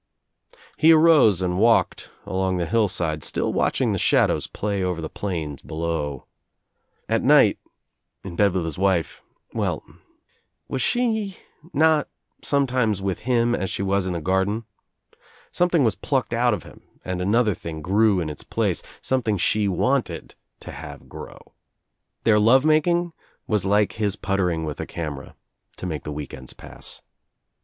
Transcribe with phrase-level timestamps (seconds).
[0.77, 5.11] He arose and walked along the hillside, still watch ing the shadows play over the
[5.11, 6.25] plains below.
[7.07, 7.59] At night—
[8.23, 9.21] in bed with his wife—
[9.53, 9.83] well,
[10.67, 11.37] was she
[11.71, 12.07] not
[12.41, 14.63] sometimes with him as she was in the garden?
[15.51, 18.81] Something was plucked out of him and another thing grew in its place—
[19.11, 21.53] something she wanted to have grow.
[22.23, 23.13] Their love making
[23.45, 25.35] was like his puttering with a camera—
[25.77, 27.03] to make the the weekends pass.